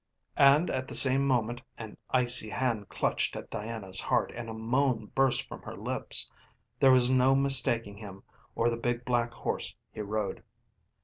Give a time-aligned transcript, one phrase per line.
[0.37, 5.11] And at the same moment an icy hand clutched at Diana's heart and a moan
[5.13, 6.27] burst from her lips.
[6.79, 8.23] There was no mistaking him
[8.55, 10.41] or the big black horse he rode.